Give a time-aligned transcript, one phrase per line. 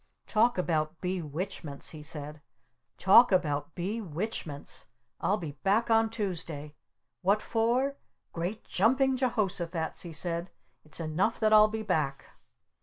[0.25, 2.41] "Talk about Be Witchments!" he said.
[2.97, 4.87] "Talk about Be Witchments!
[5.19, 6.73] I'll be back on Tuesday!
[7.21, 7.97] What for?
[8.33, 10.49] Great Jumping Jehosophats!" he said.
[10.83, 12.31] "It's enough that I'll be back!"